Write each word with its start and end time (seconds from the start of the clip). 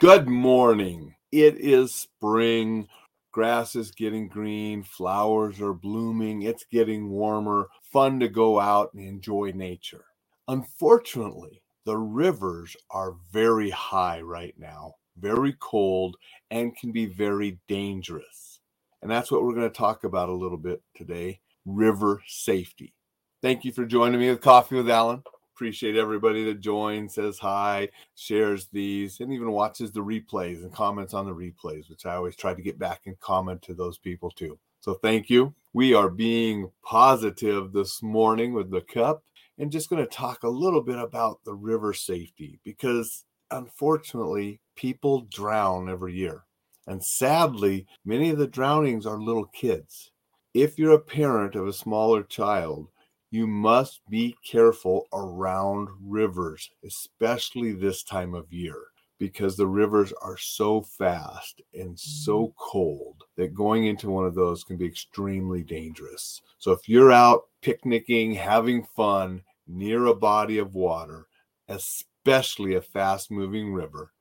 Good 0.00 0.28
morning. 0.28 1.16
It 1.32 1.56
is 1.58 1.94
spring. 1.94 2.88
Grass 3.32 3.74
is 3.74 3.90
getting 3.90 4.28
green. 4.28 4.82
Flowers 4.84 5.60
are 5.60 5.72
blooming. 5.72 6.42
It's 6.42 6.66
getting 6.70 7.10
warmer. 7.10 7.68
Fun 7.92 8.20
to 8.20 8.28
go 8.28 8.60
out 8.60 8.94
and 8.94 9.02
enjoy 9.02 9.52
nature. 9.56 10.04
Unfortunately, 10.46 11.62
the 11.86 11.96
rivers 11.96 12.76
are 12.90 13.16
very 13.32 13.70
high 13.70 14.20
right 14.20 14.54
now, 14.58 14.94
very 15.18 15.56
cold, 15.58 16.16
and 16.50 16.76
can 16.76 16.92
be 16.92 17.06
very 17.06 17.58
dangerous. 17.66 18.60
And 19.02 19.10
that's 19.10 19.32
what 19.32 19.42
we're 19.42 19.54
going 19.54 19.70
to 19.70 19.76
talk 19.76 20.04
about 20.04 20.28
a 20.28 20.32
little 20.32 20.58
bit 20.58 20.82
today 20.94 21.40
river 21.66 22.22
safety. 22.28 22.94
Thank 23.42 23.64
you 23.64 23.72
for 23.72 23.86
joining 23.86 24.20
me 24.20 24.30
with 24.30 24.42
Coffee 24.42 24.76
with 24.76 24.90
Alain 24.90 25.24
appreciate 25.58 25.96
everybody 25.96 26.44
that 26.44 26.60
joins, 26.60 27.14
says 27.14 27.36
hi, 27.36 27.88
shares 28.14 28.68
these, 28.72 29.18
and 29.18 29.32
even 29.32 29.50
watches 29.50 29.90
the 29.90 29.98
replays 29.98 30.62
and 30.62 30.72
comments 30.72 31.14
on 31.14 31.26
the 31.26 31.34
replays, 31.34 31.90
which 31.90 32.06
I 32.06 32.14
always 32.14 32.36
try 32.36 32.54
to 32.54 32.62
get 32.62 32.78
back 32.78 33.00
and 33.06 33.18
comment 33.18 33.60
to 33.62 33.74
those 33.74 33.98
people 33.98 34.30
too. 34.30 34.56
So 34.78 34.94
thank 34.94 35.28
you. 35.28 35.52
We 35.72 35.94
are 35.94 36.10
being 36.10 36.70
positive 36.84 37.72
this 37.72 38.04
morning 38.04 38.54
with 38.54 38.70
the 38.70 38.82
cup 38.82 39.24
and 39.58 39.72
just 39.72 39.90
going 39.90 40.00
to 40.00 40.06
talk 40.06 40.44
a 40.44 40.48
little 40.48 40.80
bit 40.80 40.96
about 40.96 41.40
the 41.44 41.54
river 41.54 41.92
safety 41.92 42.60
because 42.62 43.24
unfortunately, 43.50 44.60
people 44.76 45.22
drown 45.22 45.88
every 45.88 46.14
year. 46.14 46.44
And 46.86 47.04
sadly, 47.04 47.84
many 48.04 48.30
of 48.30 48.38
the 48.38 48.46
drownings 48.46 49.06
are 49.06 49.18
little 49.18 49.46
kids. 49.46 50.12
If 50.54 50.78
you're 50.78 50.92
a 50.92 51.00
parent 51.00 51.56
of 51.56 51.66
a 51.66 51.72
smaller 51.72 52.22
child, 52.22 52.86
you 53.30 53.46
must 53.46 54.00
be 54.08 54.36
careful 54.44 55.06
around 55.12 55.88
rivers, 56.00 56.70
especially 56.84 57.72
this 57.72 58.02
time 58.02 58.34
of 58.34 58.52
year, 58.52 58.78
because 59.18 59.56
the 59.56 59.66
rivers 59.66 60.12
are 60.22 60.38
so 60.38 60.80
fast 60.80 61.60
and 61.74 61.98
so 61.98 62.46
mm-hmm. 62.46 62.52
cold 62.58 63.24
that 63.36 63.54
going 63.54 63.86
into 63.86 64.08
one 64.08 64.24
of 64.24 64.34
those 64.34 64.64
can 64.64 64.76
be 64.76 64.86
extremely 64.86 65.62
dangerous. 65.62 66.40
So 66.58 66.72
if 66.72 66.88
you're 66.88 67.12
out 67.12 67.42
picnicking, 67.60 68.32
having 68.34 68.86
fun 68.96 69.42
near 69.66 70.06
a 70.06 70.14
body 70.14 70.58
of 70.58 70.74
water, 70.74 71.26
especially 71.68 72.74
a 72.74 72.80
fast 72.80 73.30
moving 73.30 73.72
river, 73.72 74.12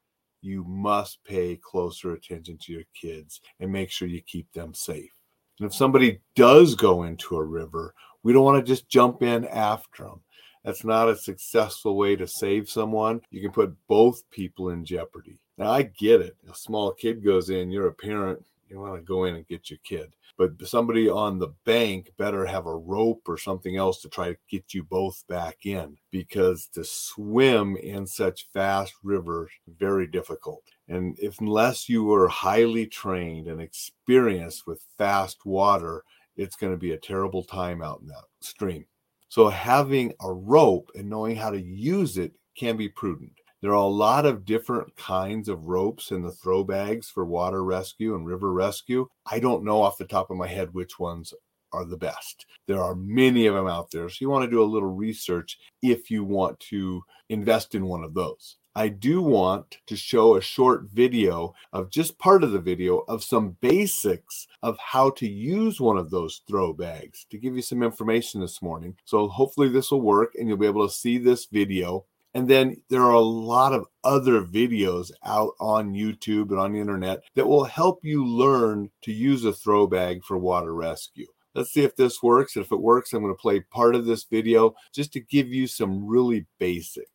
you 0.41 0.63
must 0.65 1.23
pay 1.23 1.55
closer 1.55 2.13
attention 2.13 2.57
to 2.61 2.73
your 2.73 2.83
kids 2.93 3.41
and 3.59 3.71
make 3.71 3.89
sure 3.89 4.07
you 4.07 4.21
keep 4.21 4.51
them 4.51 4.73
safe. 4.73 5.11
And 5.59 5.67
if 5.67 5.73
somebody 5.73 6.19
does 6.35 6.75
go 6.75 7.03
into 7.03 7.35
a 7.35 7.43
river, 7.43 7.93
we 8.27 8.33
don't 8.33 8.43
want 8.43 8.57
to 8.57 8.69
just 8.69 8.89
jump 8.89 9.23
in 9.23 9.45
after 9.45 10.03
them. 10.03 10.19
That's 10.65 10.83
not 10.83 11.07
a 11.07 11.15
successful 11.15 11.95
way 11.95 12.17
to 12.17 12.27
save 12.27 12.69
someone. 12.69 13.21
You 13.31 13.39
can 13.39 13.51
put 13.51 13.73
both 13.87 14.29
people 14.31 14.71
in 14.71 14.83
jeopardy. 14.83 15.39
Now, 15.57 15.71
I 15.71 15.83
get 15.83 16.19
it. 16.19 16.35
A 16.51 16.53
small 16.53 16.91
kid 16.91 17.23
goes 17.23 17.49
in, 17.49 17.71
you're 17.71 17.87
a 17.87 17.93
parent, 17.93 18.43
you 18.67 18.81
want 18.81 18.95
to 18.95 19.01
go 19.01 19.23
in 19.23 19.35
and 19.35 19.47
get 19.47 19.69
your 19.69 19.79
kid. 19.85 20.11
But 20.37 20.67
somebody 20.67 21.07
on 21.07 21.39
the 21.39 21.53
bank 21.63 22.11
better 22.17 22.45
have 22.45 22.65
a 22.65 22.75
rope 22.75 23.21
or 23.29 23.37
something 23.37 23.77
else 23.77 24.01
to 24.01 24.09
try 24.09 24.33
to 24.33 24.37
get 24.51 24.73
you 24.73 24.83
both 24.83 25.23
back 25.29 25.65
in 25.65 25.95
because 26.11 26.67
to 26.73 26.83
swim 26.83 27.77
in 27.77 28.05
such 28.05 28.49
fast 28.53 28.93
rivers 29.03 29.51
very 29.79 30.05
difficult. 30.05 30.63
And 30.89 31.17
if 31.17 31.39
unless 31.39 31.87
you 31.87 32.13
are 32.13 32.27
highly 32.27 32.87
trained 32.87 33.47
and 33.47 33.61
experienced 33.61 34.67
with 34.67 34.85
fast 34.97 35.45
water, 35.45 36.03
it's 36.37 36.55
going 36.55 36.73
to 36.73 36.77
be 36.77 36.91
a 36.91 36.97
terrible 36.97 37.43
time 37.43 37.81
out 37.81 37.99
in 38.01 38.07
that 38.07 38.23
stream. 38.41 38.85
So 39.29 39.49
having 39.49 40.13
a 40.21 40.31
rope 40.31 40.89
and 40.95 41.09
knowing 41.09 41.35
how 41.35 41.49
to 41.49 41.61
use 41.61 42.17
it 42.17 42.33
can 42.57 42.77
be 42.77 42.89
prudent. 42.89 43.33
There 43.61 43.71
are 43.71 43.75
a 43.75 43.87
lot 43.87 44.25
of 44.25 44.45
different 44.45 44.95
kinds 44.95 45.49
of 45.49 45.65
ropes 45.65 46.11
in 46.11 46.21
the 46.21 46.31
throw 46.31 46.63
bags 46.63 47.09
for 47.09 47.25
water 47.25 47.63
rescue 47.63 48.15
and 48.15 48.25
river 48.25 48.53
rescue. 48.53 49.07
I 49.25 49.39
don't 49.39 49.63
know 49.63 49.81
off 49.81 49.97
the 49.97 50.05
top 50.05 50.29
of 50.29 50.37
my 50.37 50.47
head 50.47 50.73
which 50.73 50.99
ones 50.99 51.33
are 51.73 51.83
the 51.83 51.97
best. 51.97 52.45
There 52.67 52.81
are 52.81 52.95
many 52.95 53.47
of 53.47 53.55
them 53.55 53.67
out 53.67 53.89
there. 53.91 54.09
So 54.09 54.17
you 54.21 54.29
want 54.29 54.45
to 54.45 54.51
do 54.51 54.61
a 54.61 54.63
little 54.63 54.89
research 54.89 55.57
if 55.81 56.11
you 56.11 56.23
want 56.23 56.59
to 56.61 57.01
invest 57.29 57.75
in 57.75 57.85
one 57.85 58.03
of 58.03 58.13
those. 58.13 58.57
I 58.77 58.89
do 58.89 59.23
want 59.23 59.79
to 59.87 59.95
show 59.95 60.35
a 60.35 60.41
short 60.41 60.83
video 60.93 61.55
of 61.73 61.89
just 61.89 62.19
part 62.19 62.43
of 62.43 62.51
the 62.51 62.59
video 62.59 62.99
of 63.07 63.23
some 63.23 63.57
basics 63.59 64.45
of 64.61 64.77
how 64.77 65.09
to 65.17 65.27
use 65.27 65.81
one 65.81 65.97
of 65.97 66.11
those 66.11 66.43
throw 66.47 66.73
bags 66.73 67.25
to 67.31 67.39
give 67.39 67.55
you 67.55 67.63
some 67.63 67.81
information 67.81 68.39
this 68.39 68.61
morning. 68.61 68.95
So 69.03 69.29
hopefully 69.29 69.69
this 69.69 69.89
will 69.89 70.03
work 70.03 70.35
and 70.35 70.47
you'll 70.47 70.59
be 70.59 70.67
able 70.67 70.87
to 70.87 70.93
see 70.93 71.17
this 71.17 71.47
video. 71.47 72.05
And 72.35 72.47
then 72.47 72.79
there 72.91 73.01
are 73.01 73.13
a 73.13 73.19
lot 73.19 73.73
of 73.73 73.87
other 74.03 74.43
videos 74.43 75.09
out 75.25 75.53
on 75.59 75.95
YouTube 75.95 76.51
and 76.51 76.59
on 76.59 76.73
the 76.73 76.79
internet 76.79 77.21
that 77.33 77.47
will 77.47 77.63
help 77.63 78.01
you 78.03 78.23
learn 78.23 78.91
to 79.01 79.11
use 79.11 79.43
a 79.43 79.53
throw 79.53 79.87
bag 79.87 80.23
for 80.23 80.37
water 80.37 80.75
rescue. 80.75 81.25
Let's 81.55 81.73
see 81.73 81.81
if 81.81 81.95
this 81.95 82.21
works. 82.21 82.55
If 82.55 82.71
it 82.71 82.79
works, 82.79 83.11
I'm 83.11 83.23
going 83.23 83.33
to 83.33 83.41
play 83.41 83.61
part 83.61 83.95
of 83.95 84.05
this 84.05 84.25
video 84.25 84.75
just 84.93 85.11
to 85.13 85.19
give 85.19 85.47
you 85.47 85.65
some 85.65 86.05
really 86.05 86.45
basics 86.59 87.09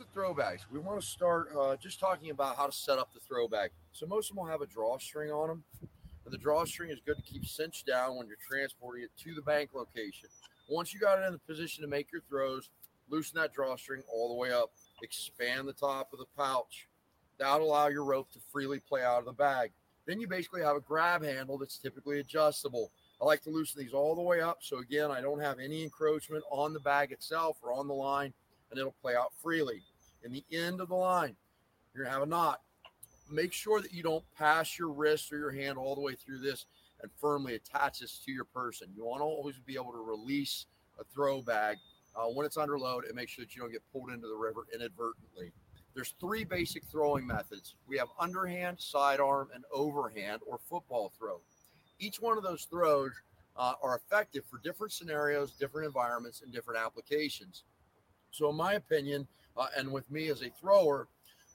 comes 0.00 0.08
to 0.08 0.14
throw 0.14 0.34
bags, 0.34 0.66
we 0.72 0.78
want 0.78 1.00
to 1.00 1.06
start 1.06 1.48
uh, 1.58 1.76
just 1.76 2.00
talking 2.00 2.30
about 2.30 2.56
how 2.56 2.66
to 2.66 2.72
set 2.72 2.98
up 2.98 3.12
the 3.12 3.20
throw 3.20 3.46
bag. 3.48 3.70
So 3.92 4.06
most 4.06 4.30
of 4.30 4.36
them 4.36 4.44
will 4.44 4.50
have 4.50 4.62
a 4.62 4.66
drawstring 4.66 5.30
on 5.30 5.48
them. 5.48 5.64
And 6.24 6.32
the 6.32 6.38
drawstring 6.38 6.90
is 6.90 6.98
good 7.04 7.16
to 7.16 7.22
keep 7.22 7.44
cinched 7.44 7.86
down 7.86 8.16
when 8.16 8.26
you're 8.26 8.36
transporting 8.46 9.04
it 9.04 9.10
to 9.24 9.34
the 9.34 9.42
bank 9.42 9.70
location. 9.74 10.28
Once 10.68 10.94
you 10.94 11.00
got 11.00 11.18
it 11.18 11.26
in 11.26 11.32
the 11.32 11.38
position 11.38 11.82
to 11.82 11.88
make 11.88 12.12
your 12.12 12.22
throws, 12.28 12.70
loosen 13.08 13.38
that 13.40 13.52
drawstring 13.52 14.02
all 14.12 14.28
the 14.28 14.34
way 14.34 14.52
up. 14.52 14.70
Expand 15.02 15.66
the 15.66 15.72
top 15.72 16.12
of 16.12 16.18
the 16.18 16.26
pouch. 16.36 16.88
That'll 17.38 17.66
allow 17.66 17.88
your 17.88 18.04
rope 18.04 18.30
to 18.32 18.38
freely 18.52 18.80
play 18.80 19.02
out 19.02 19.18
of 19.18 19.24
the 19.24 19.32
bag. 19.32 19.72
Then 20.06 20.20
you 20.20 20.28
basically 20.28 20.62
have 20.62 20.76
a 20.76 20.80
grab 20.80 21.24
handle 21.24 21.58
that's 21.58 21.78
typically 21.78 22.20
adjustable. 22.20 22.90
I 23.20 23.24
like 23.24 23.42
to 23.42 23.50
loosen 23.50 23.82
these 23.82 23.92
all 23.92 24.14
the 24.14 24.22
way 24.22 24.40
up. 24.40 24.58
So 24.60 24.78
again, 24.78 25.10
I 25.10 25.20
don't 25.20 25.40
have 25.40 25.58
any 25.58 25.82
encroachment 25.82 26.44
on 26.50 26.72
the 26.72 26.80
bag 26.80 27.12
itself 27.12 27.58
or 27.62 27.72
on 27.72 27.86
the 27.86 27.94
line 27.94 28.32
and 28.70 28.78
it'll 28.78 28.94
play 29.02 29.14
out 29.14 29.32
freely. 29.42 29.82
In 30.24 30.32
the 30.32 30.44
end 30.52 30.80
of 30.80 30.88
the 30.88 30.94
line, 30.94 31.36
you're 31.94 32.04
gonna 32.04 32.14
have 32.14 32.22
a 32.22 32.26
knot. 32.26 32.60
Make 33.30 33.52
sure 33.52 33.80
that 33.80 33.92
you 33.92 34.02
don't 34.02 34.24
pass 34.36 34.78
your 34.78 34.90
wrist 34.90 35.32
or 35.32 35.38
your 35.38 35.52
hand 35.52 35.78
all 35.78 35.94
the 35.94 36.00
way 36.00 36.14
through 36.14 36.38
this 36.38 36.66
and 37.02 37.10
firmly 37.20 37.54
attach 37.54 38.00
this 38.00 38.18
to 38.24 38.32
your 38.32 38.44
person. 38.44 38.88
You 38.94 39.04
want 39.04 39.20
to 39.20 39.24
always 39.24 39.58
be 39.58 39.74
able 39.74 39.92
to 39.92 40.04
release 40.04 40.66
a 40.98 41.04
throw 41.04 41.40
bag 41.40 41.78
uh, 42.16 42.26
when 42.26 42.44
it's 42.44 42.56
under 42.56 42.78
load 42.78 43.04
and 43.04 43.14
make 43.14 43.28
sure 43.28 43.44
that 43.44 43.54
you 43.54 43.62
don't 43.62 43.72
get 43.72 43.82
pulled 43.92 44.10
into 44.10 44.26
the 44.26 44.34
river 44.34 44.66
inadvertently. 44.74 45.52
There's 45.94 46.14
three 46.20 46.44
basic 46.44 46.84
throwing 46.84 47.26
methods. 47.26 47.74
We 47.88 47.98
have 47.98 48.08
underhand, 48.18 48.78
sidearm, 48.80 49.48
and 49.54 49.64
overhand 49.72 50.42
or 50.46 50.58
football 50.68 51.12
throw. 51.18 51.40
Each 51.98 52.20
one 52.20 52.36
of 52.36 52.44
those 52.44 52.64
throws 52.64 53.12
uh, 53.56 53.74
are 53.82 53.96
effective 53.96 54.44
for 54.48 54.58
different 54.58 54.92
scenarios, 54.92 55.52
different 55.52 55.86
environments, 55.86 56.42
and 56.42 56.52
different 56.52 56.80
applications. 56.80 57.64
So, 58.30 58.48
in 58.48 58.56
my 58.56 58.74
opinion, 58.74 59.26
uh, 59.56 59.66
and 59.76 59.90
with 59.90 60.10
me 60.10 60.28
as 60.28 60.42
a 60.42 60.50
thrower, 60.50 61.08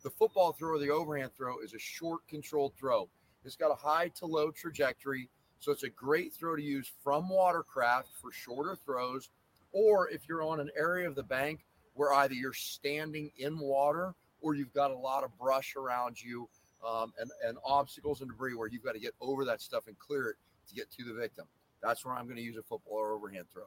the 0.03 0.09
football 0.09 0.51
throw 0.51 0.75
or 0.75 0.79
the 0.79 0.89
overhand 0.89 1.31
throw 1.35 1.59
is 1.59 1.73
a 1.73 1.79
short, 1.79 2.27
controlled 2.27 2.73
throw. 2.77 3.09
It's 3.43 3.55
got 3.55 3.71
a 3.71 3.75
high 3.75 4.09
to 4.19 4.25
low 4.25 4.51
trajectory. 4.51 5.29
So, 5.59 5.71
it's 5.71 5.83
a 5.83 5.89
great 5.89 6.33
throw 6.33 6.55
to 6.55 6.61
use 6.61 6.91
from 7.03 7.29
watercraft 7.29 8.09
for 8.21 8.31
shorter 8.31 8.75
throws, 8.75 9.29
or 9.71 10.09
if 10.09 10.27
you're 10.27 10.43
on 10.43 10.59
an 10.59 10.69
area 10.77 11.07
of 11.07 11.15
the 11.15 11.23
bank 11.23 11.65
where 11.95 12.13
either 12.13 12.33
you're 12.33 12.53
standing 12.53 13.31
in 13.37 13.57
water 13.57 14.13
or 14.41 14.53
you've 14.53 14.73
got 14.73 14.91
a 14.91 14.95
lot 14.95 15.23
of 15.23 15.35
brush 15.39 15.75
around 15.75 16.21
you 16.21 16.47
um, 16.87 17.13
and, 17.19 17.31
and 17.45 17.57
obstacles 17.65 18.21
and 18.21 18.29
debris 18.29 18.53
where 18.53 18.67
you've 18.67 18.83
got 18.83 18.93
to 18.93 18.99
get 18.99 19.13
over 19.19 19.43
that 19.45 19.61
stuff 19.61 19.87
and 19.87 19.97
clear 19.97 20.29
it 20.29 20.35
to 20.67 20.75
get 20.75 20.91
to 20.91 21.03
the 21.03 21.13
victim. 21.13 21.45
That's 21.81 22.05
where 22.05 22.13
I'm 22.13 22.25
going 22.25 22.37
to 22.37 22.43
use 22.43 22.57
a 22.57 22.63
football 22.63 22.97
or 22.97 23.13
overhand 23.13 23.45
throw. 23.51 23.65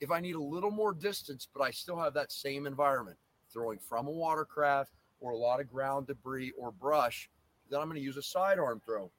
If 0.00 0.10
I 0.10 0.20
need 0.20 0.34
a 0.34 0.40
little 0.40 0.70
more 0.70 0.92
distance, 0.92 1.46
but 1.52 1.62
I 1.62 1.70
still 1.70 1.96
have 1.96 2.14
that 2.14 2.32
same 2.32 2.66
environment, 2.66 3.16
throwing 3.54 3.78
from 3.78 4.06
a 4.06 4.10
watercraft 4.10 4.92
or 5.20 5.30
a 5.30 5.36
lot 5.36 5.60
of 5.60 5.70
ground 5.70 6.08
debris 6.08 6.52
or 6.58 6.70
brush, 6.70 7.30
then 7.70 7.80
I'm 7.80 7.86
going 7.86 7.98
to 7.98 8.04
use 8.04 8.18
a 8.18 8.22
sidearm 8.22 8.82
throw. 8.84 9.10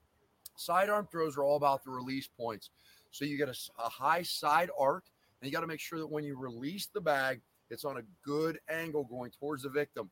Sidearm 0.57 1.07
throws 1.11 1.35
are 1.37 1.43
all 1.43 1.57
about 1.57 1.83
the 1.83 1.89
release 1.89 2.27
points. 2.27 2.69
So 3.09 3.25
you 3.25 3.37
get 3.37 3.49
a, 3.49 3.55
a 3.83 3.89
high 3.89 4.21
side 4.21 4.69
arc, 4.77 5.05
and 5.41 5.49
you 5.49 5.53
got 5.53 5.61
to 5.61 5.67
make 5.67 5.79
sure 5.79 5.99
that 5.99 6.11
when 6.11 6.23
you 6.23 6.37
release 6.37 6.87
the 6.93 7.01
bag, 7.01 7.41
it's 7.69 7.85
on 7.85 7.97
a 7.97 8.01
good 8.23 8.59
angle 8.69 9.05
going 9.05 9.31
towards 9.31 9.63
the 9.63 9.69
victim. 9.69 10.11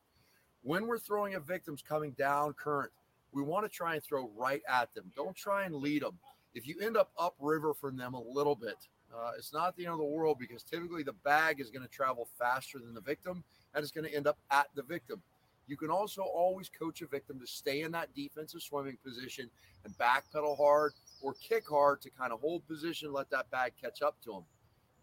When 0.62 0.86
we're 0.86 0.98
throwing 0.98 1.34
at 1.34 1.46
victims 1.46 1.84
coming 1.86 2.12
down 2.12 2.54
current, 2.54 2.90
we 3.32 3.42
want 3.42 3.64
to 3.64 3.68
try 3.68 3.94
and 3.94 4.02
throw 4.02 4.30
right 4.36 4.62
at 4.68 4.92
them. 4.94 5.12
Don't 5.14 5.36
try 5.36 5.64
and 5.64 5.74
lead 5.74 6.02
them. 6.02 6.18
If 6.54 6.66
you 6.66 6.76
end 6.80 6.96
up 6.96 7.10
upriver 7.18 7.74
from 7.74 7.96
them 7.96 8.14
a 8.14 8.20
little 8.20 8.54
bit, 8.54 8.76
uh, 9.14 9.32
it's 9.36 9.52
not 9.52 9.76
the 9.76 9.84
end 9.84 9.92
of 9.92 9.98
the 9.98 10.04
world 10.04 10.38
because 10.38 10.62
typically 10.62 11.02
the 11.02 11.12
bag 11.12 11.60
is 11.60 11.70
going 11.70 11.82
to 11.82 11.88
travel 11.88 12.28
faster 12.38 12.78
than 12.78 12.94
the 12.94 13.00
victim 13.00 13.44
and 13.74 13.82
it's 13.82 13.92
going 13.92 14.06
to 14.08 14.14
end 14.14 14.26
up 14.26 14.38
at 14.50 14.68
the 14.74 14.82
victim. 14.82 15.22
You 15.66 15.76
can 15.76 15.90
also 15.90 16.22
always 16.22 16.68
coach 16.68 17.00
a 17.02 17.06
victim 17.06 17.40
to 17.40 17.46
stay 17.46 17.82
in 17.82 17.92
that 17.92 18.14
defensive 18.14 18.62
swimming 18.62 18.98
position 19.02 19.48
and 19.84 19.96
backpedal 19.96 20.56
hard 20.56 20.92
or 21.22 21.34
kick 21.34 21.64
hard 21.68 22.02
to 22.02 22.10
kind 22.10 22.32
of 22.32 22.40
hold 22.40 22.66
position, 22.66 23.12
let 23.12 23.30
that 23.30 23.50
bag 23.50 23.72
catch 23.80 24.02
up 24.02 24.16
to 24.24 24.32
them. 24.32 24.44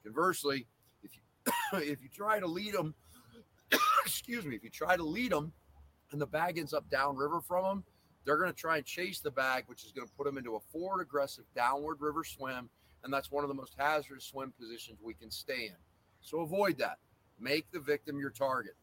Conversely, 0.03 0.67
if 1.03 1.11
you 1.15 1.53
if 1.79 2.01
you 2.01 2.09
try 2.13 2.39
to 2.39 2.47
lead 2.47 2.73
them, 2.73 2.93
excuse 4.05 4.45
me, 4.45 4.55
if 4.55 4.63
you 4.63 4.69
try 4.69 4.95
to 4.95 5.03
lead 5.03 5.31
them 5.31 5.51
and 6.11 6.21
the 6.21 6.27
bag 6.27 6.57
ends 6.57 6.73
up 6.73 6.89
downriver 6.89 7.41
from 7.41 7.63
them, 7.63 7.83
they're 8.23 8.37
going 8.37 8.51
to 8.51 8.55
try 8.55 8.77
and 8.77 8.85
chase 8.85 9.19
the 9.19 9.31
bag, 9.31 9.63
which 9.67 9.83
is 9.83 9.91
going 9.91 10.07
to 10.07 10.13
put 10.13 10.25
them 10.25 10.37
into 10.37 10.55
a 10.55 10.59
forward 10.71 11.01
aggressive 11.01 11.45
downward 11.55 11.97
river 11.99 12.23
swim. 12.23 12.69
And 13.03 13.11
that's 13.11 13.31
one 13.31 13.43
of 13.43 13.47
the 13.47 13.55
most 13.55 13.73
hazardous 13.77 14.25
swim 14.25 14.53
positions 14.59 14.99
we 15.01 15.15
can 15.15 15.31
stay 15.31 15.65
in. 15.65 15.75
So 16.21 16.41
avoid 16.41 16.77
that. 16.77 16.99
Make 17.41 17.71
the 17.71 17.79
victim 17.79 18.19
your 18.19 18.29
target. 18.29 18.75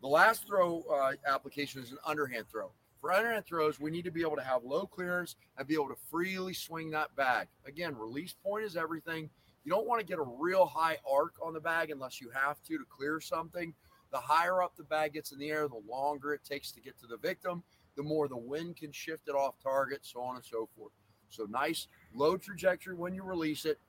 The 0.00 0.06
last 0.06 0.46
throw 0.46 0.84
uh, 0.88 1.12
application 1.26 1.82
is 1.82 1.90
an 1.90 1.98
underhand 2.06 2.46
throw. 2.48 2.70
For 3.00 3.12
underhand 3.12 3.44
throws, 3.44 3.80
we 3.80 3.90
need 3.90 4.04
to 4.04 4.12
be 4.12 4.22
able 4.22 4.36
to 4.36 4.42
have 4.42 4.62
low 4.62 4.86
clearance 4.86 5.34
and 5.58 5.66
be 5.66 5.74
able 5.74 5.88
to 5.88 5.96
freely 6.08 6.54
swing 6.54 6.90
that 6.90 7.14
bag. 7.16 7.48
Again, 7.66 7.96
release 7.96 8.34
point 8.34 8.64
is 8.64 8.76
everything. 8.76 9.28
You 9.64 9.72
don't 9.72 9.88
want 9.88 10.00
to 10.00 10.06
get 10.06 10.20
a 10.20 10.22
real 10.38 10.64
high 10.64 10.98
arc 11.10 11.34
on 11.42 11.54
the 11.54 11.60
bag 11.60 11.90
unless 11.90 12.20
you 12.20 12.30
have 12.30 12.62
to 12.68 12.78
to 12.78 12.84
clear 12.88 13.20
something. 13.20 13.74
The 14.12 14.18
higher 14.18 14.62
up 14.62 14.76
the 14.76 14.84
bag 14.84 15.14
gets 15.14 15.32
in 15.32 15.40
the 15.40 15.50
air, 15.50 15.66
the 15.66 15.82
longer 15.90 16.34
it 16.34 16.44
takes 16.44 16.70
to 16.72 16.80
get 16.80 16.96
to 17.00 17.08
the 17.08 17.16
victim, 17.16 17.64
the 17.96 18.02
more 18.04 18.28
the 18.28 18.36
wind 18.36 18.76
can 18.76 18.92
shift 18.92 19.26
it 19.26 19.34
off 19.34 19.54
target, 19.60 20.00
so 20.02 20.20
on 20.20 20.36
and 20.36 20.44
so 20.44 20.68
forth. 20.76 20.92
So 21.30 21.46
nice 21.50 21.88
low 22.14 22.36
trajectory 22.36 22.94
when 22.94 23.12
you 23.12 23.24
release 23.24 23.64
it. 23.64 23.80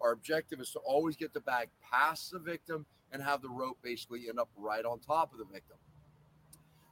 Our 0.00 0.12
objective 0.12 0.60
is 0.60 0.70
to 0.70 0.78
always 0.78 1.16
get 1.16 1.34
the 1.34 1.40
bag 1.40 1.68
past 1.82 2.30
the 2.30 2.38
victim 2.38 2.86
and 3.12 3.22
have 3.22 3.42
the 3.42 3.48
rope 3.48 3.78
basically 3.82 4.28
end 4.28 4.38
up 4.38 4.48
right 4.56 4.84
on 4.84 4.98
top 5.00 5.32
of 5.32 5.38
the 5.38 5.44
victim. 5.44 5.76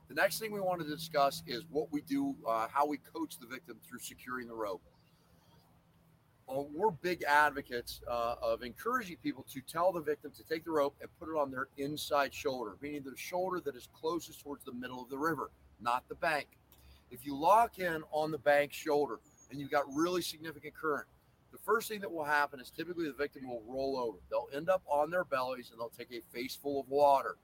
The 0.09 0.15
next 0.15 0.39
thing 0.39 0.53
we 0.53 0.61
want 0.61 0.81
to 0.81 0.87
discuss 0.87 1.43
is 1.47 1.65
what 1.71 1.93
we 1.93 2.01
do, 2.03 2.37
uh, 2.47 2.69
how 2.73 2.87
we 2.87 2.99
coach 2.99 3.39
the 3.39 3.47
victim 3.47 3.77
through 3.87 3.99
securing 3.99 4.47
the 4.47 4.55
rope. 4.55 4.83
Well, 6.47 6.69
we're 6.73 6.93
big 6.93 7.25
advocates 7.25 8.01
uh, 8.09 8.37
of 8.41 8.63
encouraging 8.63 9.17
people 9.21 9.45
to 9.53 9.61
tell 9.61 9.93
the 9.93 10.01
victim 10.01 10.31
to 10.37 10.45
take 10.45 10.65
the 10.65 10.71
rope 10.71 10.95
and 11.01 11.11
put 11.19 11.29
it 11.29 11.37
on 11.37 11.51
their 11.51 11.67
inside 11.77 12.33
shoulder, 12.33 12.77
meaning 12.81 13.03
the 13.03 13.17
shoulder 13.17 13.61
that 13.65 13.75
is 13.75 13.89
closest 13.93 14.43
towards 14.43 14.65
the 14.65 14.73
middle 14.73 15.03
of 15.03 15.11
the 15.11 15.19
river 15.19 15.51
not 15.81 16.09
the 16.09 16.15
bank. 16.15 16.47
If 17.11 17.25
you 17.25 17.37
lock 17.37 17.79
in 17.79 18.03
on 18.11 18.31
the 18.31 18.39
bank 18.39 18.73
shoulder 18.73 19.19
and 19.51 19.61
you've 19.61 19.71
got 19.71 19.85
really 19.93 20.23
significant 20.23 20.75
current, 20.75 21.07
the 21.53 21.59
first 21.59 21.89
thing 21.89 22.01
that 22.01 22.13
will 22.13 22.25
happen 22.25 22.61
is 22.61 22.71
typically 22.71 23.07
the 23.07 23.13
victim 23.13 23.49
will 23.49 23.63
roll 23.67 23.97
over. 23.99 24.19
They'll 24.31 24.49
end 24.55 24.69
up 24.69 24.83
on 24.87 25.11
their 25.11 25.25
bellies 25.25 25.71
and 25.71 25.81
they'll 25.81 25.89
take 25.89 26.13
a 26.13 26.21
face 26.33 26.55
full 26.55 26.81
of 26.81 26.89
water. 26.89 27.37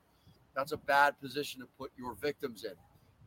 That's 0.55 0.71
a 0.71 0.77
bad 0.77 1.19
position 1.19 1.61
to 1.61 1.67
put 1.77 1.91
your 1.97 2.13
victims 2.15 2.63
in. 2.63 2.73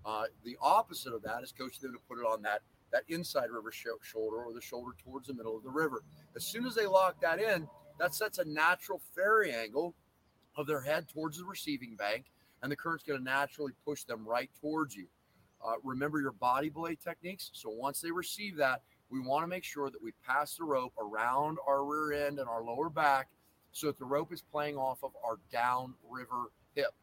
Uh, 0.05 0.25
the 0.45 0.57
opposite 0.61 1.13
of 1.13 1.23
that 1.23 1.43
is 1.43 1.53
coaching 1.53 1.83
them 1.83 1.93
to 1.93 1.99
put 2.09 2.19
it 2.19 2.25
on 2.25 2.43
that 2.43 2.63
that 2.93 3.03
inside 3.09 3.51
river 3.51 3.73
sh- 3.73 3.87
shoulder 4.03 4.37
or 4.37 4.53
the 4.53 4.61
shoulder 4.61 4.93
towards 5.05 5.27
the 5.27 5.35
middle 5.35 5.57
of 5.57 5.65
the 5.65 5.71
river. 5.71 6.03
As 6.37 6.45
soon 6.45 6.65
as 6.65 6.75
they 6.77 6.87
lock 6.87 7.21
that 7.21 7.41
in, 7.41 7.67
that 7.99 8.15
sets 8.15 8.39
a 8.39 8.45
natural 8.45 9.01
ferry 9.15 9.53
angle 9.53 9.95
of 10.57 10.69
their 10.69 10.81
head 10.81 11.09
towards 11.09 11.39
the 11.39 11.45
receiving 11.45 11.97
bank, 11.97 12.27
and 12.63 12.71
the 12.71 12.77
current's 12.77 13.05
going 13.05 13.19
to 13.19 13.25
naturally 13.25 13.73
push 13.85 14.05
them 14.05 14.27
right 14.27 14.51
towards 14.61 14.95
you. 14.95 15.07
Uh, 15.65 15.75
remember 15.83 16.21
your 16.21 16.33
body 16.33 16.69
blade 16.69 16.99
techniques. 17.03 17.51
So 17.55 17.71
once 17.71 18.01
they 18.01 18.11
receive 18.11 18.57
that, 18.57 18.83
we 19.11 19.21
want 19.21 19.43
to 19.43 19.47
make 19.47 19.65
sure 19.65 19.91
that 19.91 20.03
we 20.03 20.13
pass 20.27 20.57
the 20.57 20.65
rope 20.65 20.93
around 20.99 21.59
our 21.67 21.85
rear 21.85 22.27
end 22.27 22.39
and 22.39 22.49
our 22.49 22.63
lower 22.63 22.91
back 22.91 23.29
so 23.73 23.87
that 23.89 23.99
the 23.99 24.05
rope 24.05 24.33
is 24.33 24.43
playing 24.43 24.77
off 24.77 24.99
of 25.03 25.13
our 25.25 25.39
downriver 25.53 26.51
hip. 26.75 26.95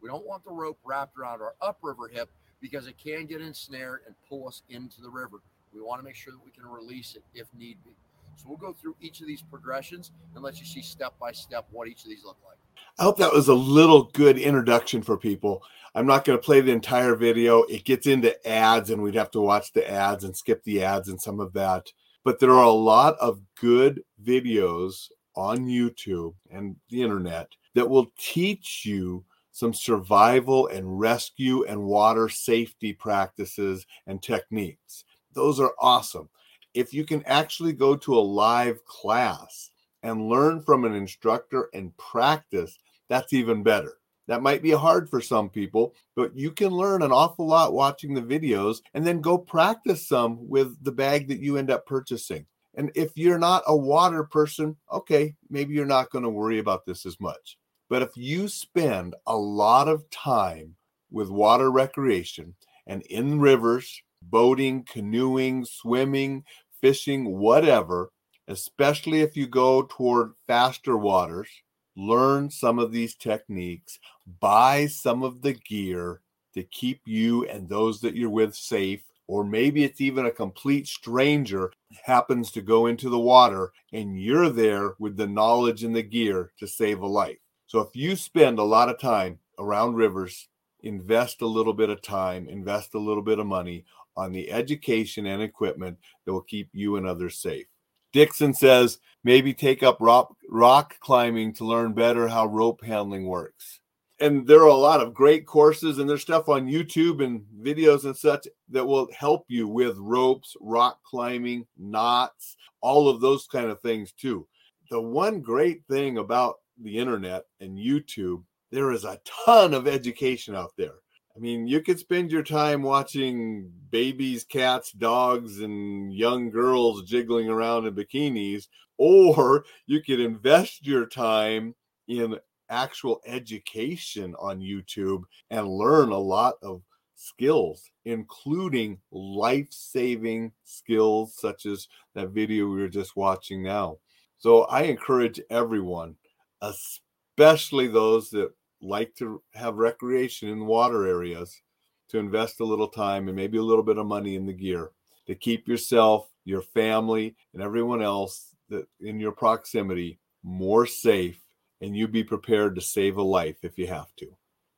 We 0.00 0.08
don't 0.08 0.26
want 0.26 0.44
the 0.44 0.50
rope 0.50 0.78
wrapped 0.84 1.16
around 1.16 1.40
our 1.42 1.54
upriver 1.60 2.08
hip 2.08 2.30
because 2.60 2.86
it 2.86 2.96
can 2.98 3.26
get 3.26 3.40
ensnared 3.40 4.00
and 4.06 4.14
pull 4.28 4.48
us 4.48 4.62
into 4.68 5.00
the 5.00 5.10
river. 5.10 5.40
We 5.72 5.80
want 5.80 6.00
to 6.00 6.04
make 6.04 6.16
sure 6.16 6.32
that 6.32 6.44
we 6.44 6.50
can 6.50 6.66
release 6.66 7.14
it 7.14 7.22
if 7.34 7.46
need 7.56 7.78
be. 7.84 7.90
So 8.36 8.46
we'll 8.48 8.58
go 8.58 8.72
through 8.72 8.96
each 9.00 9.20
of 9.20 9.26
these 9.26 9.42
progressions 9.42 10.10
and 10.34 10.42
let 10.42 10.58
you 10.58 10.66
see 10.66 10.82
step 10.82 11.14
by 11.20 11.32
step 11.32 11.66
what 11.70 11.86
each 11.86 12.02
of 12.02 12.08
these 12.08 12.24
look 12.24 12.38
like. 12.46 12.56
I 12.98 13.04
hope 13.04 13.18
that 13.18 13.32
was 13.32 13.48
a 13.48 13.54
little 13.54 14.04
good 14.12 14.38
introduction 14.38 15.02
for 15.02 15.16
people. 15.16 15.62
I'm 15.94 16.06
not 16.06 16.24
going 16.24 16.38
to 16.38 16.44
play 16.44 16.60
the 16.60 16.72
entire 16.72 17.14
video. 17.14 17.64
It 17.64 17.84
gets 17.84 18.06
into 18.06 18.34
ads, 18.48 18.90
and 18.90 19.02
we'd 19.02 19.14
have 19.14 19.30
to 19.32 19.40
watch 19.40 19.72
the 19.72 19.88
ads 19.88 20.24
and 20.24 20.34
skip 20.36 20.64
the 20.64 20.82
ads 20.82 21.08
and 21.08 21.20
some 21.20 21.38
of 21.38 21.52
that. 21.52 21.92
But 22.24 22.38
there 22.38 22.52
are 22.52 22.64
a 22.64 22.70
lot 22.70 23.16
of 23.20 23.40
good 23.60 24.02
videos 24.22 25.08
on 25.34 25.66
YouTube 25.66 26.34
and 26.50 26.76
the 26.88 27.02
internet 27.02 27.48
that 27.74 27.88
will 27.88 28.12
teach 28.18 28.84
you 28.84 29.24
some 29.50 29.74
survival 29.74 30.68
and 30.68 30.98
rescue 30.98 31.64
and 31.64 31.82
water 31.82 32.28
safety 32.28 32.92
practices 32.92 33.86
and 34.06 34.22
techniques. 34.22 35.04
Those 35.34 35.60
are 35.60 35.74
awesome. 35.78 36.28
If 36.74 36.94
you 36.94 37.04
can 37.04 37.22
actually 37.26 37.74
go 37.74 37.96
to 37.96 38.14
a 38.14 38.20
live 38.20 38.82
class 38.86 39.70
and 40.02 40.28
learn 40.28 40.62
from 40.62 40.84
an 40.84 40.94
instructor 40.94 41.68
and 41.74 41.94
practice, 41.98 42.78
that's 43.08 43.34
even 43.34 43.62
better. 43.62 43.98
That 44.28 44.42
might 44.42 44.62
be 44.62 44.70
hard 44.70 45.10
for 45.10 45.20
some 45.20 45.48
people, 45.48 45.94
but 46.14 46.36
you 46.36 46.52
can 46.52 46.70
learn 46.70 47.02
an 47.02 47.12
awful 47.12 47.46
lot 47.46 47.72
watching 47.72 48.14
the 48.14 48.22
videos 48.22 48.80
and 48.94 49.06
then 49.06 49.20
go 49.20 49.36
practice 49.36 50.06
some 50.06 50.48
with 50.48 50.82
the 50.84 50.92
bag 50.92 51.28
that 51.28 51.40
you 51.40 51.56
end 51.56 51.70
up 51.70 51.86
purchasing. 51.86 52.46
And 52.74 52.90
if 52.94 53.12
you're 53.16 53.38
not 53.38 53.64
a 53.66 53.76
water 53.76 54.24
person, 54.24 54.76
okay, 54.90 55.34
maybe 55.50 55.74
you're 55.74 55.84
not 55.84 56.10
going 56.10 56.24
to 56.24 56.30
worry 56.30 56.58
about 56.58 56.86
this 56.86 57.04
as 57.04 57.20
much. 57.20 57.58
But 57.90 58.02
if 58.02 58.16
you 58.16 58.48
spend 58.48 59.14
a 59.26 59.36
lot 59.36 59.88
of 59.88 60.08
time 60.10 60.76
with 61.10 61.28
water 61.28 61.70
recreation 61.70 62.54
and 62.86 63.02
in 63.02 63.40
rivers, 63.40 64.02
boating, 64.22 64.84
canoeing, 64.84 65.64
swimming, 65.64 66.44
fishing, 66.80 67.36
whatever, 67.38 68.10
especially 68.48 69.20
if 69.20 69.36
you 69.36 69.46
go 69.46 69.82
toward 69.82 70.32
faster 70.46 70.96
waters, 70.96 71.48
learn 71.96 72.50
some 72.50 72.78
of 72.78 72.92
these 72.92 73.14
techniques, 73.14 73.98
buy 74.40 74.86
some 74.86 75.22
of 75.22 75.42
the 75.42 75.54
gear 75.54 76.20
to 76.54 76.62
keep 76.64 77.00
you 77.06 77.46
and 77.46 77.68
those 77.68 78.00
that 78.00 78.16
you're 78.16 78.30
with 78.30 78.54
safe. 78.54 79.02
Or 79.28 79.44
maybe 79.44 79.84
it's 79.84 80.00
even 80.00 80.26
a 80.26 80.30
complete 80.30 80.86
stranger 80.86 81.72
happens 82.04 82.50
to 82.52 82.60
go 82.60 82.86
into 82.86 83.08
the 83.08 83.18
water 83.18 83.72
and 83.92 84.20
you're 84.20 84.50
there 84.50 84.94
with 84.98 85.16
the 85.16 85.26
knowledge 85.26 85.84
and 85.84 85.94
the 85.94 86.02
gear 86.02 86.50
to 86.58 86.66
save 86.66 87.00
a 87.00 87.06
life. 87.06 87.38
So 87.66 87.80
if 87.80 87.94
you 87.94 88.16
spend 88.16 88.58
a 88.58 88.64
lot 88.64 88.90
of 88.90 88.98
time 88.98 89.38
around 89.58 89.94
rivers, 89.94 90.48
invest 90.82 91.40
a 91.40 91.46
little 91.46 91.72
bit 91.72 91.88
of 91.88 92.02
time, 92.02 92.48
invest 92.48 92.94
a 92.94 92.98
little 92.98 93.22
bit 93.22 93.38
of 93.38 93.46
money 93.46 93.84
on 94.16 94.32
the 94.32 94.50
education 94.50 95.26
and 95.26 95.40
equipment 95.40 95.96
that 96.24 96.32
will 96.32 96.42
keep 96.42 96.68
you 96.72 96.96
and 96.96 97.06
others 97.06 97.38
safe. 97.38 97.66
Dixon 98.12 98.54
says 98.54 98.98
maybe 99.24 99.54
take 99.54 99.82
up 99.82 99.98
rock, 100.00 100.36
rock 100.48 100.98
climbing 101.00 101.52
to 101.54 101.64
learn 101.64 101.92
better 101.92 102.28
how 102.28 102.46
rope 102.46 102.84
handling 102.84 103.26
works. 103.26 103.80
And 104.20 104.46
there 104.46 104.60
are 104.60 104.66
a 104.66 104.74
lot 104.74 105.00
of 105.00 105.14
great 105.14 105.46
courses 105.46 105.98
and 105.98 106.08
there's 106.08 106.22
stuff 106.22 106.48
on 106.48 106.68
YouTube 106.68 107.24
and 107.24 107.42
videos 107.60 108.04
and 108.04 108.16
such 108.16 108.46
that 108.68 108.86
will 108.86 109.08
help 109.12 109.46
you 109.48 109.66
with 109.66 109.96
ropes, 109.98 110.56
rock 110.60 111.00
climbing, 111.02 111.66
knots, 111.76 112.56
all 112.80 113.08
of 113.08 113.20
those 113.20 113.46
kind 113.46 113.70
of 113.70 113.80
things 113.80 114.12
too. 114.12 114.46
The 114.90 115.00
one 115.00 115.40
great 115.40 115.82
thing 115.90 116.18
about 116.18 116.56
the 116.80 116.98
internet 116.98 117.44
and 117.60 117.78
YouTube, 117.78 118.44
there 118.70 118.92
is 118.92 119.04
a 119.04 119.20
ton 119.44 119.74
of 119.74 119.88
education 119.88 120.54
out 120.54 120.72
there. 120.76 121.01
I 121.34 121.38
mean, 121.38 121.66
you 121.66 121.80
could 121.80 121.98
spend 121.98 122.30
your 122.30 122.42
time 122.42 122.82
watching 122.82 123.72
babies, 123.90 124.44
cats, 124.44 124.92
dogs, 124.92 125.60
and 125.60 126.12
young 126.14 126.50
girls 126.50 127.04
jiggling 127.04 127.48
around 127.48 127.86
in 127.86 127.94
bikinis, 127.94 128.68
or 128.98 129.64
you 129.86 130.02
could 130.02 130.20
invest 130.20 130.86
your 130.86 131.06
time 131.06 131.74
in 132.06 132.38
actual 132.68 133.20
education 133.26 134.34
on 134.38 134.60
YouTube 134.60 135.22
and 135.50 135.66
learn 135.68 136.10
a 136.10 136.18
lot 136.18 136.54
of 136.62 136.82
skills, 137.14 137.90
including 138.04 138.98
life 139.10 139.68
saving 139.70 140.52
skills 140.64 141.34
such 141.36 141.64
as 141.64 141.88
that 142.14 142.28
video 142.30 142.66
we 142.66 142.80
were 142.80 142.88
just 142.88 143.16
watching 143.16 143.62
now. 143.62 143.96
So 144.36 144.64
I 144.64 144.82
encourage 144.82 145.40
everyone, 145.50 146.16
especially 146.60 147.88
those 147.88 148.28
that 148.30 148.52
like 148.82 149.14
to 149.16 149.42
have 149.54 149.76
recreation 149.76 150.48
in 150.48 150.66
water 150.66 151.06
areas 151.06 151.62
to 152.08 152.18
invest 152.18 152.60
a 152.60 152.64
little 152.64 152.88
time 152.88 153.28
and 153.28 153.36
maybe 153.36 153.58
a 153.58 153.62
little 153.62 153.82
bit 153.82 153.98
of 153.98 154.06
money 154.06 154.34
in 154.34 154.46
the 154.46 154.52
gear 154.52 154.90
to 155.26 155.34
keep 155.34 155.68
yourself, 155.68 156.28
your 156.44 156.62
family, 156.62 157.36
and 157.54 157.62
everyone 157.62 158.02
else 158.02 158.54
that 158.68 158.86
in 159.00 159.20
your 159.20 159.32
proximity 159.32 160.18
more 160.42 160.86
safe 160.86 161.40
and 161.80 161.96
you 161.96 162.08
be 162.08 162.24
prepared 162.24 162.74
to 162.74 162.80
save 162.80 163.16
a 163.16 163.22
life 163.22 163.56
if 163.62 163.78
you 163.78 163.86
have 163.86 164.14
to. 164.16 164.26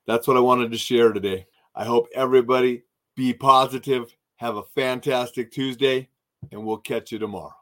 That's 0.07 0.29
what 0.29 0.37
I 0.37 0.41
wanted 0.41 0.71
to 0.73 0.79
share 0.79 1.13
today. 1.13 1.47
I 1.75 1.85
hope 1.85 2.09
everybody 2.15 2.83
be 3.17 3.33
positive, 3.33 4.15
have 4.37 4.57
a 4.57 4.63
fantastic 4.63 5.51
Tuesday, 5.51 6.09
and 6.53 6.65
we'll 6.65 6.79
catch 6.79 7.13
you 7.13 7.19
tomorrow. 7.19 7.55